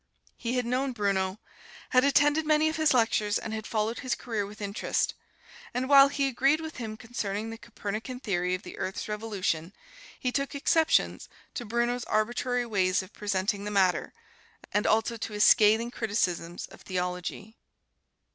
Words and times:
He 0.35 0.53
had 0.55 0.65
known 0.65 0.93
Bruno, 0.93 1.37
had 1.91 2.03
attended 2.03 2.43
many 2.47 2.67
of 2.69 2.77
his 2.77 2.91
lectures, 2.91 3.37
and 3.37 3.53
had 3.53 3.67
followed 3.67 3.99
his 3.99 4.15
career 4.15 4.47
with 4.47 4.59
interest; 4.59 5.13
and 5.75 5.87
while 5.87 6.07
he 6.07 6.27
agreed 6.27 6.59
with 6.59 6.77
him 6.77 6.97
concerning 6.97 7.51
the 7.51 7.57
Copernican 7.59 8.19
theory 8.19 8.55
of 8.55 8.63
the 8.63 8.79
earth's 8.79 9.07
revolution, 9.07 9.73
he 10.19 10.31
took 10.31 10.55
exceptions 10.55 11.29
to 11.53 11.65
Bruno's 11.65 12.03
arbitrary 12.05 12.65
ways 12.65 13.03
of 13.03 13.13
presenting 13.13 13.63
the 13.63 13.69
matter, 13.69 14.11
and 14.73 14.87
also 14.87 15.17
to 15.17 15.33
his 15.33 15.43
scathing 15.43 15.91
criticisms 15.91 16.65
of 16.71 16.81
theology. 16.81 17.55